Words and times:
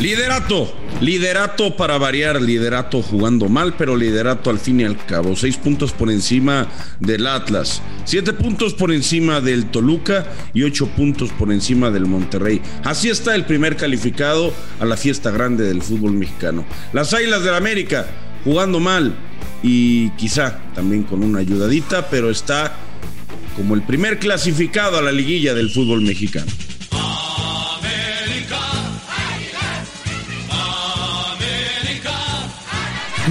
Liderato, 0.00 0.72
liderato 1.00 1.76
para 1.76 1.98
variar, 1.98 2.40
liderato 2.40 3.02
jugando 3.02 3.48
mal, 3.48 3.74
pero 3.76 3.96
liderato 3.96 4.50
al 4.50 4.58
fin 4.58 4.80
y 4.80 4.84
al 4.84 4.96
cabo. 5.06 5.36
Seis 5.36 5.56
puntos 5.56 5.92
por 5.92 6.10
encima 6.10 6.68
del 6.98 7.26
Atlas, 7.26 7.82
siete 8.04 8.32
puntos 8.32 8.74
por 8.74 8.92
encima 8.92 9.40
del 9.40 9.66
Toluca 9.66 10.26
y 10.54 10.64
ocho 10.64 10.88
puntos 10.88 11.30
por 11.30 11.52
encima 11.52 11.90
del 11.90 12.06
Monterrey. 12.06 12.60
Así 12.84 13.10
está 13.10 13.34
el 13.34 13.44
primer 13.44 13.76
calificado 13.76 14.52
a 14.80 14.84
la 14.84 14.96
fiesta 14.96 15.30
grande 15.30 15.64
del 15.64 15.82
fútbol 15.82 16.12
mexicano. 16.12 16.64
Las 16.92 17.14
Águilas 17.14 17.44
del 17.44 17.54
América 17.54 18.06
jugando 18.44 18.80
mal 18.80 19.14
y 19.62 20.10
quizá 20.10 20.58
también 20.74 21.04
con 21.04 21.22
una 21.22 21.40
ayudadita, 21.40 22.08
pero 22.10 22.30
está 22.30 22.74
como 23.56 23.74
el 23.74 23.82
primer 23.82 24.18
clasificado 24.18 24.98
a 24.98 25.02
la 25.02 25.12
liguilla 25.12 25.54
del 25.54 25.70
fútbol 25.70 26.02
mexicano. 26.02 26.50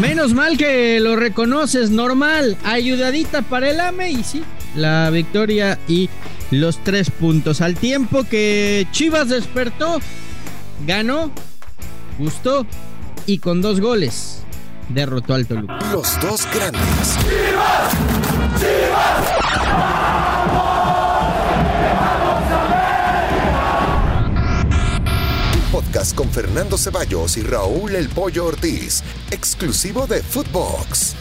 Menos 0.02 0.34
mal 0.34 0.58
que 0.58 1.00
lo 1.00 1.16
reconoces, 1.16 1.92
normal. 1.92 2.58
Ayudadita 2.64 3.44
para 3.44 3.70
el 3.70 3.80
AME 3.80 4.10
y 4.10 4.24
sí, 4.24 4.44
la 4.76 5.12
victoria 5.12 5.78
y 5.88 6.10
los 6.50 6.80
tres 6.84 7.12
puntos. 7.12 7.62
Al 7.62 7.76
tiempo 7.76 8.24
que 8.24 8.88
Chivas 8.92 9.30
despertó, 9.30 10.02
ganó, 10.88 11.32
gustó 12.18 12.66
y 13.28 13.38
con 13.38 13.62
dos 13.62 13.80
goles 13.80 14.42
derrotó 14.90 15.36
al 15.36 15.46
Toluca. 15.46 15.78
Los 15.92 16.20
dos 16.20 16.48
grandes. 16.52 17.18
¡Chivas! 17.22 17.94
¡Chivas! 18.60 19.61
Con 26.02 26.32
Fernando 26.32 26.80
Ceballos 26.80 27.38
y 27.38 27.44
Raúl 27.44 27.94
El 27.94 28.10
Pollo 28.10 28.46
Ortiz, 28.46 29.04
exclusivo 29.30 30.08
de 30.08 30.24
Footbox. 30.24 31.16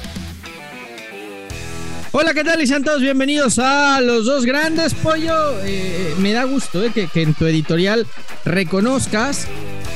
Hola, 2.13 2.33
¿qué 2.33 2.43
tal? 2.43 2.63
Y 2.63 2.67
sean 2.67 2.83
todos 2.83 3.03
bienvenidos 3.03 3.59
a 3.59 4.01
Los 4.01 4.25
Dos 4.25 4.47
Grandes, 4.47 4.95
Pollo. 4.95 5.61
Eh, 5.65 6.15
me 6.19 6.33
da 6.33 6.45
gusto 6.45 6.83
eh, 6.83 6.91
que, 6.91 7.09
en 7.21 7.35
tu 7.35 7.45
editorial 7.45 8.07
reconozcas 8.47 9.47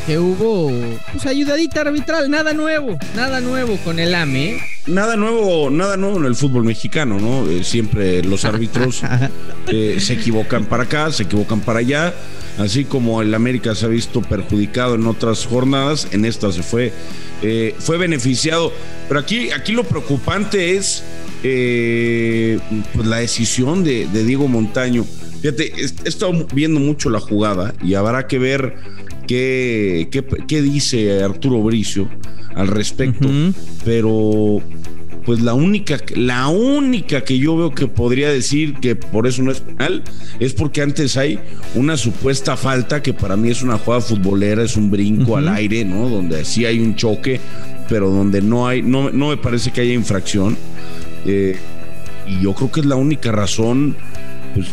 que 0.06 0.18
hubo 0.18 0.70
pues, 1.12 1.24
ayudadita 1.24 1.80
arbitral, 1.80 2.30
nada 2.30 2.52
nuevo, 2.52 2.98
nada 3.16 3.40
nuevo 3.40 3.78
con 3.84 3.98
el 3.98 4.14
AME. 4.14 4.56
¿eh? 4.56 4.73
Nada 4.86 5.16
nuevo, 5.16 5.70
nada 5.70 5.96
nuevo 5.96 6.18
en 6.18 6.26
el 6.26 6.34
fútbol 6.34 6.64
mexicano, 6.64 7.18
¿no? 7.18 7.46
siempre 7.62 8.22
los 8.22 8.44
árbitros 8.44 9.02
se 9.66 10.12
equivocan 10.12 10.66
para 10.66 10.84
acá, 10.84 11.10
se 11.10 11.22
equivocan 11.22 11.60
para 11.60 11.78
allá 11.78 12.14
así 12.58 12.84
como 12.84 13.22
el 13.22 13.34
América 13.34 13.74
se 13.74 13.86
ha 13.86 13.88
visto 13.88 14.22
perjudicado 14.22 14.94
en 14.94 15.06
otras 15.06 15.46
jornadas, 15.46 16.08
en 16.12 16.24
esta 16.24 16.52
se 16.52 16.62
fue, 16.62 16.92
eh, 17.42 17.74
fue 17.78 17.98
beneficiado. 17.98 18.72
Pero 19.08 19.20
aquí, 19.20 19.50
aquí 19.50 19.72
lo 19.72 19.84
preocupante 19.84 20.76
es 20.76 21.02
eh, 21.42 22.58
pues 22.94 23.06
la 23.06 23.18
decisión 23.18 23.84
de, 23.84 24.06
Diego 24.06 24.48
Montaño. 24.48 25.04
Fíjate, 25.40 25.72
he 25.76 26.08
estado 26.08 26.46
viendo 26.54 26.80
mucho 26.80 27.10
la 27.10 27.20
jugada 27.20 27.74
y 27.82 27.94
habrá 27.94 28.26
que 28.26 28.38
ver 28.38 28.76
qué, 29.26 30.08
qué, 30.48 30.62
dice 30.62 31.22
Arturo 31.22 31.62
Bricio 31.62 32.08
al 32.54 32.68
respecto, 32.68 33.28
pero 33.84 34.62
pues 35.24 35.40
la 35.40 35.54
única, 35.54 35.98
la 36.14 36.48
única 36.48 37.24
que 37.24 37.38
yo 37.38 37.56
veo 37.56 37.70
que 37.70 37.86
podría 37.86 38.30
decir 38.30 38.74
que 38.74 38.94
por 38.94 39.26
eso 39.26 39.42
no 39.42 39.50
es 39.50 39.60
penal 39.60 40.02
es 40.38 40.52
porque 40.52 40.82
antes 40.82 41.16
hay 41.16 41.38
una 41.74 41.96
supuesta 41.96 42.56
falta 42.56 43.02
que 43.02 43.14
para 43.14 43.36
mí 43.36 43.48
es 43.50 43.62
una 43.62 43.78
jugada 43.78 44.02
futbolera, 44.02 44.62
es 44.62 44.76
un 44.76 44.90
brinco 44.90 45.36
al 45.36 45.48
aire, 45.48 45.84
¿no? 45.84 46.08
Donde 46.08 46.44
sí 46.44 46.66
hay 46.66 46.78
un 46.78 46.94
choque, 46.94 47.40
pero 47.88 48.10
donde 48.10 48.42
no 48.42 48.68
hay, 48.68 48.82
no, 48.82 49.10
no 49.10 49.30
me 49.30 49.36
parece 49.36 49.70
que 49.70 49.80
haya 49.80 49.94
infracción. 49.94 50.56
Eh, 51.24 51.56
y 52.26 52.42
yo 52.42 52.54
creo 52.54 52.70
que 52.70 52.80
es 52.80 52.86
la 52.86 52.96
única 52.96 53.32
razón, 53.32 53.96
pues, 54.54 54.68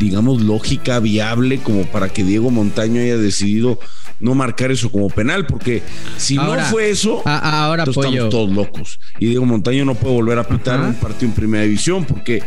digamos, 0.00 0.42
lógica, 0.42 0.98
viable, 0.98 1.58
como 1.58 1.84
para 1.84 2.08
que 2.08 2.24
Diego 2.24 2.50
Montaño 2.50 3.00
haya 3.00 3.18
decidido 3.18 3.78
no 4.18 4.34
marcar 4.34 4.70
eso 4.70 4.90
como 4.90 5.08
penal, 5.08 5.46
porque 5.46 5.82
si 6.16 6.36
no 6.36 6.58
fue 6.70 6.90
eso, 6.90 7.22
ahora 7.26 7.84
estamos 7.84 8.28
todos 8.30 8.50
locos. 8.50 8.98
Y 9.18 9.26
Diego 9.26 9.46
Montaño 9.46 9.84
no 9.84 9.94
puede 9.94 10.14
volver 10.14 10.38
a 10.38 10.48
pitar 10.48 10.80
un 10.80 10.94
partido 10.94 11.26
en 11.26 11.32
primera 11.34 11.64
división, 11.64 12.04
porque 12.04 12.42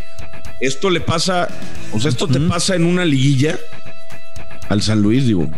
esto 0.60 0.90
le 0.90 1.00
pasa, 1.00 1.48
o 1.94 2.00
sea, 2.00 2.10
esto 2.10 2.28
te 2.28 2.40
pasa 2.42 2.76
en 2.76 2.86
una 2.86 3.06
liguilla 3.06 3.58
al 4.70 4.82
San 4.82 5.02
Luis, 5.02 5.26
digo, 5.26 5.50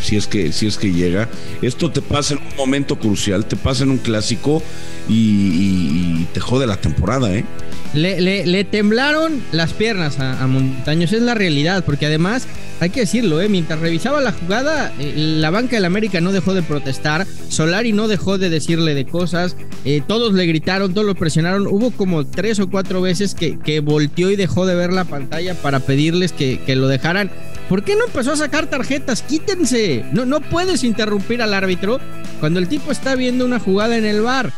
si 0.00 0.16
es 0.16 0.26
que, 0.26 0.52
si 0.52 0.66
es 0.66 0.76
que 0.76 0.92
llega. 0.92 1.28
Esto 1.62 1.90
te 1.90 2.02
pasa 2.02 2.34
en 2.34 2.40
un 2.40 2.56
momento 2.56 2.98
crucial, 2.98 3.46
te 3.46 3.56
pasa 3.56 3.84
en 3.84 3.90
un 3.90 3.98
clásico 3.98 4.62
y, 5.08 6.24
te 6.32 6.40
jode 6.40 6.66
la 6.66 6.76
temporada, 6.76 7.32
¿eh? 7.34 7.44
Le, 7.94 8.64
temblaron 8.64 9.42
las 9.52 9.72
piernas 9.72 10.18
a, 10.18 10.42
a 10.42 10.92
es 10.92 11.12
la 11.12 11.34
realidad, 11.34 11.84
porque 11.84 12.06
además 12.06 12.46
hay 12.80 12.90
que 12.90 13.00
decirlo, 13.00 13.40
¿eh? 13.40 13.48
mientras 13.48 13.78
revisaba 13.78 14.20
la 14.20 14.32
jugada, 14.32 14.92
eh, 14.98 15.14
la 15.16 15.50
banca 15.50 15.76
del 15.76 15.84
América 15.84 16.20
no 16.20 16.32
dejó 16.32 16.54
de 16.54 16.62
protestar, 16.62 17.26
Solari 17.48 17.92
no 17.92 18.08
dejó 18.08 18.36
de 18.36 18.50
decirle 18.50 18.94
de 18.94 19.06
cosas, 19.06 19.56
eh, 19.84 20.02
todos 20.06 20.34
le 20.34 20.44
gritaron, 20.46 20.92
todos 20.92 21.06
lo 21.06 21.14
presionaron, 21.14 21.66
hubo 21.68 21.92
como 21.92 22.26
tres 22.26 22.58
o 22.58 22.68
cuatro 22.68 23.00
veces 23.00 23.34
que, 23.34 23.58
que 23.60 23.80
volteó 23.80 24.30
y 24.30 24.36
dejó 24.36 24.66
de 24.66 24.74
ver 24.74 24.92
la 24.92 25.04
pantalla 25.04 25.54
para 25.54 25.80
pedirles 25.80 26.32
que, 26.32 26.60
que, 26.66 26.74
lo 26.74 26.88
dejaran. 26.88 27.30
¿Por 27.68 27.84
qué 27.84 27.94
no 27.94 28.06
empezó 28.06 28.32
a 28.32 28.36
sacar 28.36 28.68
tarjetas? 28.68 29.22
Quítense, 29.22 30.04
no, 30.12 30.26
no 30.26 30.40
puedes 30.40 30.82
interrumpir 30.84 31.42
al 31.42 31.54
árbitro 31.54 32.00
cuando 32.40 32.58
el 32.58 32.68
tipo 32.68 32.90
está 32.90 33.14
viendo 33.14 33.44
una 33.44 33.60
jugada 33.60 33.96
en 33.96 34.04
el 34.04 34.20
bar 34.20 34.52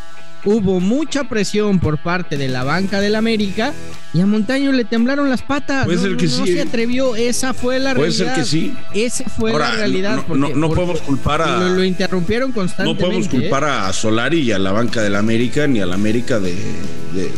hubo 0.44 0.80
mucha 0.80 1.24
presión 1.24 1.78
por 1.78 1.98
parte 1.98 2.36
de 2.36 2.48
la 2.48 2.64
banca 2.64 3.00
del 3.00 3.14
América 3.14 3.72
y 4.12 4.20
a 4.20 4.26
Montaño 4.26 4.72
le 4.72 4.84
temblaron 4.84 5.28
las 5.28 5.42
patas. 5.42 5.84
Puede 5.84 5.98
ser 5.98 6.16
que 6.16 6.28
sí. 6.28 6.40
No 6.40 6.46
se 6.46 6.60
atrevió, 6.60 7.16
esa 7.16 7.52
fue 7.52 7.78
la 7.78 7.94
Puede 7.94 8.10
realidad. 8.10 8.34
Puede 8.34 8.46
ser 8.46 8.60
que 8.62 8.72
sí. 8.72 8.76
Esa 8.94 9.28
fue 9.28 9.52
la 9.52 9.70
realidad. 9.72 10.26
No, 10.28 10.68
podemos 10.70 11.00
culpar 11.02 11.42
a. 11.42 11.68
Lo, 11.68 11.84
interrumpieron 11.84 12.52
constantemente. 12.52 13.02
No 13.02 13.08
podemos 13.08 13.28
culpar 13.28 13.64
¿eh? 13.64 13.88
a 13.88 13.92
Solari 13.92 14.40
y 14.40 14.52
a 14.52 14.58
la 14.58 14.72
banca 14.72 15.02
del 15.02 15.16
América, 15.16 15.66
ni 15.66 15.80
a 15.80 15.86
la 15.86 15.94
América 15.94 16.40
de, 16.40 16.54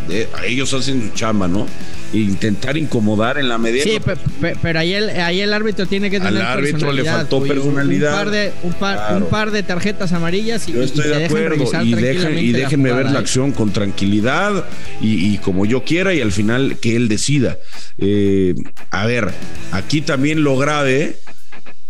de, 0.08 0.28
ellos 0.46 0.72
hacen 0.74 1.10
su 1.10 1.14
chamba, 1.14 1.48
¿no? 1.48 1.66
Intentar 2.12 2.76
incomodar 2.76 3.38
en 3.38 3.48
la 3.48 3.58
medida. 3.58 3.84
Sí, 3.84 3.98
pero 4.62 4.78
ahí 4.78 4.94
el, 4.94 5.10
ahí 5.10 5.40
el 5.40 5.52
árbitro 5.52 5.86
tiene 5.86 6.10
que 6.10 6.18
tener 6.18 6.42
Al 6.42 6.58
árbitro 6.58 6.92
le 6.92 7.04
faltó 7.04 7.42
personalidad. 7.42 8.12
Un 8.12 8.18
par, 8.18 8.30
de, 8.30 8.52
un, 9.16 9.26
par, 9.26 9.50
de 9.50 9.62
tarjetas 9.62 10.12
amarillas 10.12 10.68
y, 10.68 10.72
yo 10.72 10.82
estoy 10.82 11.08
de 11.08 11.26
acuerdo. 11.26 11.64
Y, 11.82 11.94
y 11.94 12.52
déjenme 12.52 12.92
ver 12.92 13.10
la 13.10 13.18
acción 13.18 13.52
con 13.52 13.72
tranquilidad 13.72 14.64
y, 15.00 15.38
como 15.38 15.66
yo 15.66 15.84
quiera 15.84 16.14
y 16.14 16.20
al 16.20 16.32
final 16.32 16.78
que 16.80 16.96
él 16.96 17.08
decida. 17.08 17.58
Eh, 17.98 18.54
a 18.90 19.06
ver, 19.06 19.32
aquí 19.72 20.00
también 20.00 20.42
lo 20.42 20.56
grave 20.56 21.16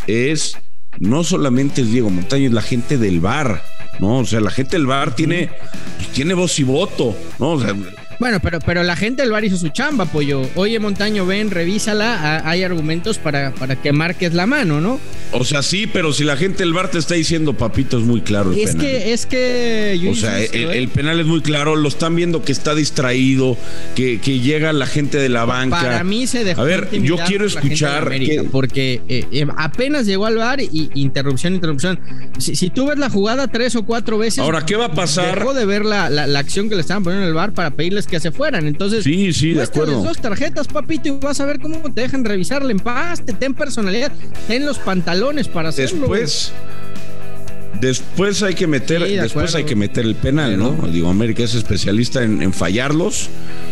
es 0.06 0.56
no 0.98 1.22
solamente 1.24 1.82
es 1.82 1.92
Diego 1.92 2.10
Montaño, 2.10 2.48
es 2.48 2.52
la 2.52 2.62
gente 2.62 2.98
del 2.98 3.20
bar, 3.20 3.62
¿no? 4.00 4.18
O 4.18 4.24
sea, 4.24 4.40
la 4.40 4.50
gente 4.50 4.76
del 4.76 4.86
bar 4.86 5.14
tiene, 5.14 5.50
pues, 5.96 6.08
tiene 6.08 6.34
voz 6.34 6.58
y 6.58 6.64
voto, 6.64 7.16
¿no? 7.38 7.52
O 7.52 7.60
sea, 7.60 7.74
bueno, 8.18 8.40
pero, 8.40 8.58
pero 8.60 8.82
la 8.82 8.96
gente 8.96 9.22
del 9.22 9.30
bar 9.30 9.44
hizo 9.44 9.56
su 9.56 9.68
chamba, 9.68 10.06
pollo. 10.06 10.42
Oye, 10.54 10.78
Montaño, 10.78 11.26
ven, 11.26 11.50
revísala. 11.50 12.42
hay 12.48 12.62
argumentos 12.62 13.18
para, 13.18 13.52
para 13.52 13.76
que 13.76 13.92
marques 13.92 14.34
la 14.34 14.46
mano, 14.46 14.80
¿no? 14.80 15.00
O 15.32 15.44
sea, 15.44 15.62
sí, 15.62 15.86
pero 15.86 16.12
si 16.12 16.24
la 16.24 16.36
gente 16.36 16.58
del 16.62 16.72
bar 16.72 16.90
te 16.90 16.98
está 16.98 17.14
diciendo, 17.14 17.54
papito, 17.54 17.98
es 17.98 18.04
muy 18.04 18.22
claro 18.22 18.52
el 18.52 18.58
es 18.58 18.70
penal. 18.70 18.86
Que, 18.86 19.12
es 19.12 19.26
que. 19.26 20.08
o 20.10 20.14
sea, 20.14 20.40
el, 20.42 20.74
¿eh? 20.74 20.88
penal 20.92 21.20
es 21.20 21.26
muy 21.26 21.42
claro. 21.42 21.76
Lo 21.76 21.88
están 21.88 22.16
viendo 22.16 22.42
que 22.42 22.52
está 22.52 22.74
distraído, 22.74 23.56
que, 23.94 24.20
que 24.20 24.40
llega 24.40 24.72
la 24.72 24.86
gente 24.86 25.18
de 25.18 25.28
la 25.28 25.44
banca. 25.44 25.80
Para 25.80 26.04
mí 26.04 26.26
se 26.26 26.44
dejó. 26.44 26.62
A 26.62 26.64
ver, 26.64 26.88
yo 26.90 27.16
quiero 27.26 27.46
escuchar. 27.46 28.10
Porque 28.50 29.02
eh, 29.08 29.26
eh, 29.30 29.46
apenas 29.56 30.06
llegó 30.06 30.26
al 30.26 30.36
bar 30.36 30.60
y 30.60 30.90
interrupción, 30.94 31.54
interrupción. 31.54 32.00
Si, 32.38 32.70
tú 32.70 32.86
ves 32.86 32.98
la 32.98 33.10
jugada 33.10 33.48
tres 33.48 33.76
o 33.76 33.84
cuatro 33.84 34.18
veces. 34.18 34.40
Ahora, 34.40 34.64
¿qué 34.64 34.76
va 34.76 34.86
a 34.86 34.92
pasar? 34.92 35.38
Dejó 35.38 35.54
de 35.54 35.66
ver 35.66 35.84
la, 35.84 36.10
la, 36.10 36.26
la 36.26 36.38
acción 36.38 36.68
que 36.68 36.74
le 36.74 36.80
estaban 36.80 37.04
poniendo 37.04 37.24
en 37.24 37.28
el 37.28 37.34
bar 37.34 37.52
para 37.52 37.70
pedirles 37.70 38.07
que 38.08 38.18
se 38.18 38.32
fueran. 38.32 38.66
Entonces, 38.66 39.04
sí, 39.04 39.32
sí, 39.32 39.52
de 39.52 39.62
acuerdo. 39.62 40.02
dos 40.02 40.18
tarjetas, 40.18 40.66
papito, 40.66 41.08
y 41.08 41.12
vas 41.12 41.40
a 41.40 41.44
ver 41.44 41.60
cómo 41.60 41.80
te 41.94 42.00
dejan 42.00 42.24
revisarle 42.24 42.72
en 42.72 42.80
paz, 42.80 43.24
te 43.24 43.32
ten 43.32 43.54
personalidad, 43.54 44.10
ten 44.48 44.66
los 44.66 44.78
pantalones 44.78 45.46
para 45.46 45.68
hacerlo. 45.68 46.00
Después, 46.00 46.52
Después 47.80 48.42
hay 48.42 48.54
que 48.54 48.66
meter, 48.66 49.02
después 49.02 49.54
hay 49.54 49.64
que 49.64 49.76
meter 49.76 50.04
el 50.04 50.14
penal, 50.14 50.58
¿no? 50.58 50.72
Digo, 50.88 51.08
América 51.08 51.44
es 51.44 51.54
especialista 51.54 52.22
en, 52.22 52.52
fallarlos 52.52 53.28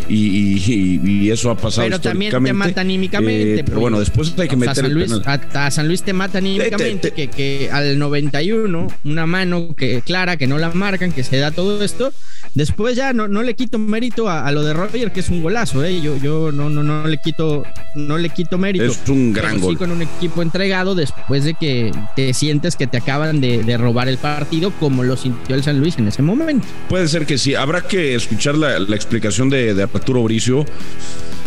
y, 0.09 1.31
eso 1.31 1.51
ha 1.51 1.57
pasado 1.57 1.89
Pero 1.89 2.01
también 2.01 2.31
te 2.31 2.53
mata 2.53 2.81
anímicamente. 2.81 3.61
Eh, 3.61 3.65
pero 3.65 3.81
bueno, 3.81 3.99
después 3.99 4.33
hay 4.39 4.49
que 4.49 4.57
meter 4.57 4.85
el 4.85 4.97
penal. 4.97 5.23
A, 5.55 5.71
San 5.71 5.89
Luis 5.89 6.03
te 6.03 6.13
mata 6.13 6.39
anímicamente, 6.39 7.11
que, 7.11 7.29
que 7.29 7.69
al 7.73 7.99
91, 7.99 8.87
una 9.05 9.27
mano 9.27 9.75
que 9.77 10.03
clara, 10.03 10.37
que 10.37 10.47
no 10.47 10.59
la 10.59 10.71
marcan, 10.71 11.13
que 11.13 11.25
se 11.25 11.39
da 11.39 11.51
todo 11.51 11.83
esto, 11.83 12.13
Después 12.57 12.97
ya 12.97 13.13
no, 13.13 13.29
no 13.29 13.43
le 13.43 13.55
quito 13.55 13.79
mérito 13.79 14.31
a, 14.31 14.51
lo 14.51 14.63
de 14.63 14.73
Roger, 14.73 15.13
que 15.13 15.21
es 15.21 15.29
un 15.29 15.43
golazo, 15.43 15.85
¿eh? 15.85 16.01
Yo, 16.01 16.17
yo 16.17 16.53
no, 16.53 16.71
no, 16.71 16.83
no 16.83 17.07
le 17.07 17.19
quito, 17.19 17.65
no 17.95 18.17
le 18.17 18.31
quito 18.31 18.57
mérito. 18.57 18.87
Es 18.87 19.09
un 19.09 19.35
gran 19.35 19.61
gol. 19.61 19.75
Sí, 19.75 19.77
con 19.77 19.91
un 19.91 20.01
equipo 20.01 20.41
entregado 20.41 20.95
después 20.95 21.45
de 21.45 21.53
que 21.53 21.93
te 22.15 22.33
sientes 22.33 22.77
que 22.77 22.87
te 22.87 22.97
acaban 22.97 23.43
de, 23.43 23.77
robar 23.87 24.09
el 24.09 24.19
partido, 24.19 24.73
como 24.81 25.05
lo 25.05 25.17
sintió 25.17 25.55
el 25.55 25.62
San 25.62 25.79
Luis 25.79 25.97
en 25.97 26.09
ese 26.09 26.21
momento. 26.21 26.67
Puede 26.88 27.06
ser 27.06 27.25
que 27.25 27.38
sí. 27.38 27.55
Habrá 27.55 27.83
que 27.83 28.17
escuchar 28.17 28.56
la, 28.56 28.77
explicación 28.97 29.49
de, 29.49 29.81
Arturo 29.81 30.25
Bricio. 30.25 30.65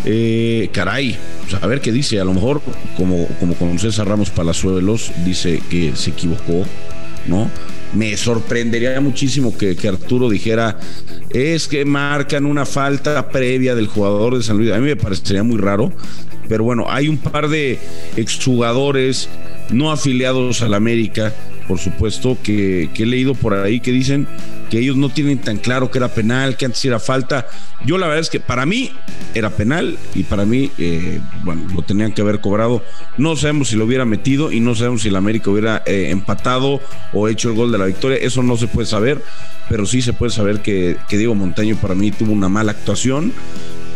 Eh, 0.06 0.70
caray, 0.72 1.16
a 1.60 1.66
ver 1.66 1.82
qué 1.82 1.92
dice. 1.92 2.18
A 2.18 2.24
lo 2.24 2.32
mejor, 2.32 2.62
como, 2.96 3.26
como 3.38 3.54
con 3.56 3.78
César 3.78 4.08
Ramos 4.08 4.30
Palazuelos, 4.30 5.12
dice 5.26 5.62
que 5.68 5.94
se 5.94 6.10
equivocó, 6.10 6.64
¿no? 7.26 7.50
Me 7.92 8.16
sorprendería 8.16 8.98
muchísimo 9.02 9.56
que, 9.58 9.76
Arturo 9.86 10.30
dijera, 10.30 10.78
es 11.28 11.68
que 11.68 11.84
marcan 11.84 12.46
una 12.46 12.64
falta 12.64 13.28
previa 13.28 13.74
del 13.74 13.88
jugador 13.88 14.38
de 14.38 14.42
San 14.42 14.56
Luis. 14.56 14.72
A 14.72 14.78
mí 14.78 14.86
me 14.86 14.96
parecería 14.96 15.42
muy 15.42 15.58
raro, 15.58 15.92
pero 16.48 16.64
bueno, 16.64 16.86
hay 16.88 17.08
un 17.08 17.18
par 17.18 17.48
de 17.48 17.78
exjugadores 18.16 19.28
no 19.70 19.90
afiliados 19.90 20.62
al 20.62 20.74
América, 20.74 21.34
por 21.70 21.78
supuesto, 21.78 22.36
que, 22.42 22.90
he 22.92 23.06
leído 23.06 23.36
por 23.36 23.54
ahí 23.54 23.78
que 23.78 23.92
dicen 23.92 24.26
que 24.70 24.80
ellos 24.80 24.96
no 24.96 25.08
tienen 25.08 25.38
tan 25.38 25.56
claro 25.56 25.88
que 25.88 25.98
era 25.98 26.08
penal, 26.08 26.56
que 26.56 26.64
antes 26.64 26.84
era 26.84 26.98
falta. 26.98 27.46
Yo 27.86 27.96
la 27.96 28.08
verdad 28.08 28.22
es 28.22 28.28
que 28.28 28.40
para 28.40 28.66
mí 28.66 28.90
era 29.36 29.50
penal 29.50 29.96
y 30.16 30.24
para 30.24 30.44
mí, 30.44 30.72
eh, 30.78 31.20
bueno, 31.44 31.68
lo 31.72 31.82
tenían 31.82 32.10
que 32.10 32.22
haber 32.22 32.40
cobrado. 32.40 32.82
No 33.18 33.36
sabemos 33.36 33.68
si 33.68 33.76
lo 33.76 33.84
hubiera 33.84 34.04
metido 34.04 34.50
y 34.50 34.58
no 34.58 34.74
sabemos 34.74 35.02
si 35.02 35.10
el 35.10 35.14
América 35.14 35.48
hubiera 35.48 35.84
eh, 35.86 36.10
empatado 36.10 36.80
o 37.12 37.28
hecho 37.28 37.50
el 37.50 37.54
gol 37.54 37.70
de 37.70 37.78
la 37.78 37.84
victoria. 37.84 38.18
Eso 38.20 38.42
no 38.42 38.56
se 38.56 38.66
puede 38.66 38.88
saber, 38.88 39.22
pero 39.68 39.86
sí 39.86 40.02
se 40.02 40.12
puede 40.12 40.32
saber 40.32 40.62
que, 40.62 40.96
que 41.08 41.18
Diego 41.18 41.36
Montaño 41.36 41.76
para 41.76 41.94
mí 41.94 42.10
tuvo 42.10 42.32
una 42.32 42.48
mala 42.48 42.72
actuación. 42.72 43.32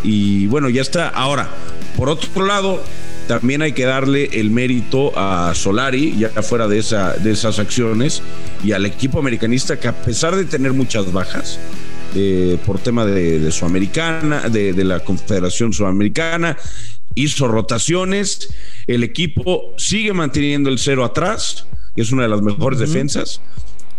Y 0.05 0.47
bueno, 0.47 0.69
ya 0.69 0.83
está. 0.83 1.09
Ahora, 1.09 1.49
por 1.97 2.09
otro 2.09 2.47
lado, 2.47 2.85
también 3.27 3.63
hay 3.63 3.73
que 3.73 3.85
darle 3.85 4.29
el 4.33 4.51
mérito 4.51 5.13
a 5.17 5.53
Solari, 5.55 6.17
ya 6.17 6.31
fuera 6.43 6.69
de, 6.69 6.79
esa, 6.79 7.15
de 7.15 7.33
esas 7.33 7.59
acciones, 7.59 8.23
y 8.63 8.73
al 8.73 8.87
equipo 8.87 9.19
americanista 9.19 9.79
que 9.79 9.89
a 9.89 9.95
pesar 9.95 10.37
de 10.37 10.45
tener 10.45 10.73
muchas 10.73 11.13
bajas, 11.13 11.59
eh, 12.15 12.59
por 12.65 12.79
tema 12.79 13.05
de, 13.05 13.51
Sudamericana, 13.51 14.49
de, 14.49 14.73
la 14.85 15.01
Confederación 15.01 15.73
Sudamericana, 15.73 16.57
hizo 17.15 17.49
rotaciones, 17.49 18.55
el 18.87 19.03
equipo 19.03 19.75
sigue 19.77 20.13
manteniendo 20.13 20.71
el 20.71 20.79
cero 20.79 21.05
atrás, 21.05 21.67
que 21.97 22.03
es 22.03 22.13
una 22.13 22.23
de 22.23 22.29
las 22.29 22.43
mejores 22.43 22.79
defensas, 22.79 23.41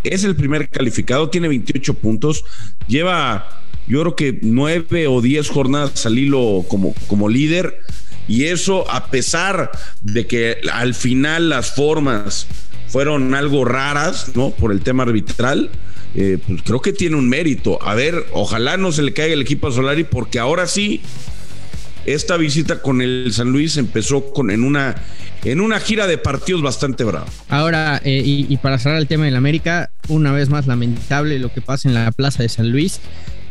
es 0.04 0.24
el 0.24 0.36
primer 0.36 0.69
calificado, 0.69 1.30
tiene 1.30 1.48
28 1.48 1.94
puntos, 1.95 2.45
lleva 2.88 3.62
yo 3.88 4.01
creo 4.01 4.16
que 4.16 4.39
nueve 4.42 5.07
o 5.07 5.21
diez 5.21 5.50
jornadas 5.50 6.06
al 6.06 6.18
hilo 6.18 6.66
como, 6.68 6.94
como 7.07 7.30
líder, 7.30 7.80
y 8.27 8.45
eso 8.45 8.89
a 8.89 9.07
pesar 9.07 9.72
de 10.01 10.27
que 10.27 10.62
al 10.72 10.94
final 10.94 11.50
las 11.50 11.72
formas 11.72 12.48
fueron 12.88 13.33
algo 13.33 13.66
raras, 13.66 14.31
¿no? 14.36 14.51
Por 14.51 14.72
el 14.72 14.81
tema 14.81 15.04
arbitral, 15.04 15.69
eh, 16.16 16.38
pues 16.45 16.62
creo 16.63 16.81
que 16.81 16.94
tiene 16.94 17.18
un 17.18 17.27
mérito. 17.27 17.77
A 17.81 17.94
ver, 17.94 18.25
ojalá 18.31 18.77
no 18.77 18.92
se 18.92 19.04
le 19.04 19.13
caiga 19.13 19.33
el 19.33 19.42
equipo 19.42 19.68
a 19.68 19.72
Solari 19.72 20.06
porque 20.06 20.39
ahora 20.39 20.66
sí, 20.66 21.01
esta 22.06 22.38
visita 22.38 22.81
con 22.81 23.01
el 23.01 23.31
San 23.33 23.51
Luis 23.51 23.77
empezó 23.77 24.31
con, 24.31 24.50
en, 24.50 24.63
una, 24.63 24.95
en 25.44 25.60
una 25.60 25.80
gira 25.80 26.07
de 26.07 26.18
partidos 26.18 26.62
bastante 26.62 27.04
brava. 27.04 27.28
Ahora, 27.50 28.01
eh, 28.04 28.21
y, 28.24 28.57
para 28.57 28.80
cerrar 28.80 29.00
el 29.00 29.07
tema 29.07 29.25
del 29.25 29.36
América, 29.36 29.92
una 30.07 30.31
vez 30.31 30.50
más 30.50 30.68
lamentable 30.68 31.38
lo 31.39 31.51
que 31.51 31.62
pasa 31.62 31.89
en 31.89 31.95
la 31.95 32.12
Plaza 32.12 32.44
de 32.44 32.50
San 32.50 32.71
Luis. 32.71 33.01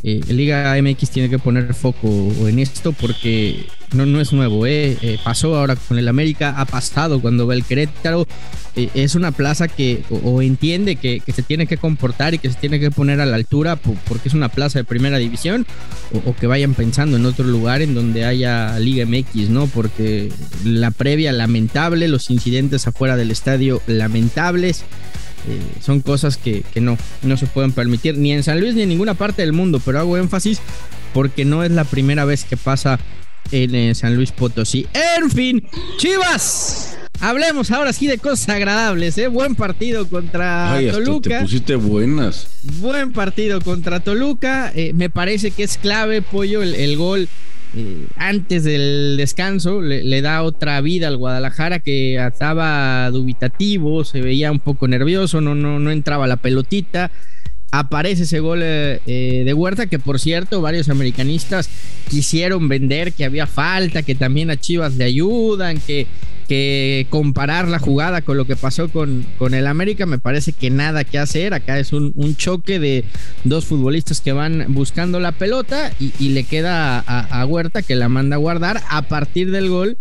Eh, 0.06 0.20
Liga 0.28 0.76
MX 0.82 1.10
tiene 1.10 1.30
que 1.30 1.38
poner 1.38 1.72
foco 1.72 2.08
en 2.46 2.58
esto 2.58 2.92
porque 2.92 3.66
no, 3.94 4.06
no 4.06 4.20
es 4.20 4.32
nuevo, 4.32 4.66
¿eh? 4.66 4.96
¿eh? 5.00 5.18
pasó 5.22 5.56
ahora 5.56 5.76
con 5.76 5.98
el 5.98 6.08
América, 6.08 6.54
ha 6.56 6.64
pasado 6.64 7.20
cuando 7.20 7.46
va 7.46 7.54
el 7.54 7.64
Querétaro. 7.64 8.26
Eh, 8.76 8.90
es 8.94 9.14
una 9.14 9.30
plaza 9.30 9.68
que 9.68 10.02
o, 10.10 10.42
entiende 10.42 10.96
que, 10.96 11.22
se 11.32 11.42
tiene 11.42 11.66
que 11.66 11.76
comportar 11.76 12.34
y 12.34 12.38
que 12.38 12.50
se 12.50 12.56
tiene 12.56 12.80
que 12.80 12.90
poner 12.90 13.20
a 13.20 13.26
la 13.26 13.36
altura 13.36 13.76
porque 13.76 14.28
es 14.28 14.34
una 14.34 14.48
plaza 14.48 14.80
de 14.80 14.84
primera 14.84 15.18
división 15.18 15.64
o, 16.26 16.34
que 16.34 16.48
vayan 16.48 16.74
pensando 16.74 17.16
en 17.16 17.24
otro 17.24 17.44
lugar 17.44 17.82
en 17.82 17.94
donde 17.94 18.24
haya 18.24 18.78
Liga 18.80 19.06
MX, 19.06 19.50
¿no? 19.50 19.66
Porque 19.68 20.30
la 20.64 20.90
previa 20.90 21.32
lamentable, 21.32 22.08
los 22.08 22.30
incidentes 22.30 22.86
afuera 22.86 23.16
del 23.16 23.30
estadio 23.30 23.80
lamentables. 23.86 24.84
Eh, 25.46 25.60
son 25.82 26.00
cosas 26.00 26.38
que, 26.38 26.64
no, 26.80 26.96
no 27.22 27.36
se 27.36 27.46
pueden 27.46 27.72
permitir 27.72 28.16
ni 28.16 28.32
en 28.32 28.42
San 28.42 28.60
Luis 28.60 28.74
ni 28.74 28.82
en 28.82 28.88
ninguna 28.88 29.14
parte 29.14 29.42
del 29.42 29.52
mundo, 29.52 29.80
pero 29.84 30.00
hago 30.00 30.16
énfasis 30.16 30.58
porque 31.12 31.44
no 31.44 31.62
es 31.62 31.70
la 31.70 31.84
primera 31.84 32.24
vez 32.24 32.44
que 32.44 32.56
pasa 32.56 32.98
en 33.52 33.74
eh, 33.74 33.94
San 33.94 34.14
Luis 34.14 34.32
Potosí. 34.32 34.86
En 35.18 35.30
fin, 35.30 35.66
Chivas. 35.96 36.98
Hablemos 37.20 37.70
ahora 37.70 37.92
sí 37.92 38.06
de 38.06 38.18
cosas 38.18 38.48
agradables, 38.48 39.16
¿eh? 39.18 39.28
Buen 39.28 39.54
partido 39.54 40.08
contra 40.08 40.78
Toluca. 40.90 41.38
Te 41.38 41.44
pusiste 41.44 41.74
buenas. 41.76 42.48
Buen 42.80 43.12
partido 43.12 43.60
contra 43.60 44.00
Toluca. 44.00 44.72
Eh, 44.74 44.92
me 44.92 45.08
parece 45.08 45.50
que 45.52 45.62
es 45.62 45.78
clave, 45.78 46.22
Pollo, 46.22 46.62
el 46.62 46.96
gol 46.96 47.28
eh, 47.76 48.06
antes 48.16 48.62
del 48.62 49.16
descanso 49.16 49.82
le, 49.82 50.22
da 50.22 50.44
otra 50.44 50.80
vida 50.80 51.08
al 51.08 51.16
Guadalajara 51.16 51.80
que 51.80 52.24
estaba 52.24 53.10
dubitativo, 53.10 54.04
se 54.04 54.20
veía 54.20 54.52
un 54.52 54.60
poco 54.60 54.86
nervioso, 54.86 55.40
no, 55.40 55.56
no, 55.56 55.80
no 55.80 55.90
entraba 55.90 56.28
la 56.28 56.36
pelotita. 56.36 57.10
Aparece 57.76 58.22
ese 58.22 58.38
gol 58.38 58.60
eh, 58.62 59.00
eh, 59.04 59.42
de 59.44 59.52
Huerta, 59.52 59.86
que 59.86 59.98
por 59.98 60.20
cierto, 60.20 60.60
varios 60.60 60.88
americanistas 60.88 61.68
quisieron 62.08 62.68
vender 62.68 63.12
que 63.12 63.24
había 63.24 63.48
falta, 63.48 64.04
que 64.04 64.14
también 64.14 64.50
a 64.50 64.56
Chivas 64.56 64.94
le 64.94 65.04
ayudan, 65.04 65.80
que 65.80 66.06
que 66.46 67.06
comparar 67.10 67.68
la 67.68 67.78
jugada 67.78 68.22
con 68.22 68.36
lo 68.36 68.44
que 68.44 68.56
pasó 68.56 68.88
con, 68.88 69.26
con 69.38 69.54
el 69.54 69.66
América, 69.66 70.06
me 70.06 70.18
parece 70.18 70.52
que 70.52 70.70
nada 70.70 71.04
que 71.04 71.18
hacer. 71.18 71.54
Acá 71.54 71.78
es 71.78 71.92
un, 71.92 72.12
choque 72.36 72.78
de 72.78 73.04
dos 73.44 73.64
futbolistas 73.64 74.20
que 74.20 74.32
van 74.32 74.66
buscando 74.68 75.20
la 75.20 75.32
pelota 75.32 75.92
y, 75.98 76.28
le 76.28 76.44
queda 76.44 76.98
a, 76.98 77.46
Huerta 77.46 77.82
que 77.82 77.94
la 77.94 78.08
manda 78.08 78.36
a 78.36 78.38
guardar. 78.38 78.82
A 78.88 79.02
partir 79.02 79.50
del 79.50 79.68
gol 79.68 79.96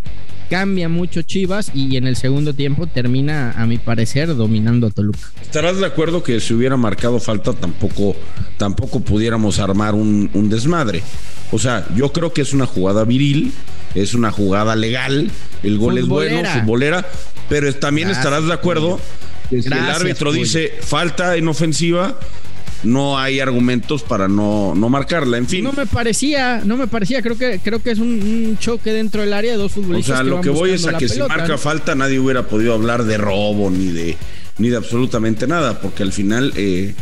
cambia 0.54 0.88
mucho 0.88 1.24
Chivas 1.24 1.72
y 1.74 1.98
en 1.98 2.06
el 2.06 2.16
segundo 2.16 2.54
tiempo 2.54 2.86
termina, 2.86 3.54
a 3.58 3.66
mi 3.66 3.80
parecer, 3.80 4.36
dominando 4.36 4.86
a 4.86 4.92
Toluca. 4.92 5.32
¿Estarás 5.42 5.80
de 5.80 5.88
acuerdo 5.88 6.22
que 6.22 6.40
si 6.40 6.54
hubiera 6.54 6.78
marcado 6.78 7.20
falta 7.20 7.54
tampoco, 7.54 8.16
tampoco 8.58 9.00
pudiéramos 9.00 9.58
armar 9.58 9.96
un, 9.96 10.30
un 10.32 10.50
desmadre? 10.52 11.02
O 11.52 11.58
sea, 11.58 11.88
yo 11.96 12.14
creo 12.14 12.34
que 12.34 12.44
es 12.44 12.54
una 12.54 12.68
jugada 12.68 13.04
viril, 13.04 13.52
es 13.96 14.14
una 14.14 14.30
jugada 14.30 14.76
legal, 14.76 15.32
el 15.64 15.80
gol 15.80 15.98
es 15.98 16.06
bueno, 16.06 16.48
futbolera, 16.48 17.04
pero 17.50 17.74
también 17.74 18.12
estarás 18.12 18.46
de 18.46 18.54
acuerdo 18.54 19.00
que 19.50 19.60
si 19.60 19.70
el 19.70 19.74
árbitro 19.74 20.32
dice 20.32 20.72
falta 20.82 21.36
en 21.36 21.48
ofensiva, 21.48 22.20
no 22.84 23.18
hay 23.18 23.40
argumentos 23.40 24.04
para 24.04 24.28
no, 24.28 24.74
no 24.76 24.90
marcarla. 24.90 25.38
En 25.38 25.48
fin. 25.48 25.64
No 25.64 25.72
me 25.74 25.86
parecía, 25.86 26.62
no 26.66 26.78
me 26.78 26.88
parecía. 26.88 27.22
Creo 27.22 27.38
que, 27.38 27.60
creo 27.64 27.82
que 27.82 27.92
es 27.92 28.00
un, 28.00 28.58
choque 28.60 28.92
dentro 28.92 29.22
del 29.22 29.34
área 29.34 29.54
de 29.54 29.58
dos 29.58 29.72
futbolistas. 29.72 30.20
O 30.20 30.24
sea, 30.24 30.24
lo 30.24 30.42
que, 30.42 30.50
voy 30.50 30.72
es 30.72 30.86
a 30.86 30.98
que 30.98 31.10
si 31.10 31.20
marca 31.20 31.58
falta, 31.58 31.96
nadie 31.96 32.20
hubiera 32.20 32.48
podido 32.48 32.74
hablar 32.74 33.04
de 33.04 33.18
robo 33.18 33.70
ni 33.70 33.88
de, 33.88 34.18
ni 34.58 34.70
de 34.70 34.78
absolutamente 34.78 35.48
nada, 35.48 35.80
porque 35.82 36.04
al 36.04 36.12
final 36.12 36.54
eh, 36.56 36.94